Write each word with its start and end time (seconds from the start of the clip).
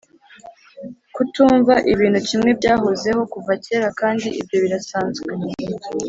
kutumva 1.15 1.73
ibintu 1.93 2.19
kimwe 2.29 2.49
byahozeho 2.59 3.21
kuva 3.33 3.51
kera 3.63 3.89
kandi 3.99 4.27
ibyo 4.39 4.57
birasanzwe 4.63 5.29